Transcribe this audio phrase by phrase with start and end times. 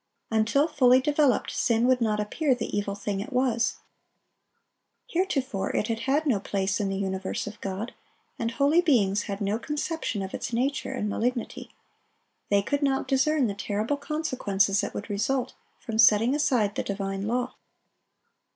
[0.31, 3.75] Until fully developed, sin would not appear the evil thing it was.
[5.05, 7.93] Heretofore it had had no place in the universe of God,
[8.39, 11.69] and holy beings had no conception of its nature and malignity.
[12.49, 17.27] They could not discern the terrible consequences that would result from setting aside the divine
[17.27, 17.53] law.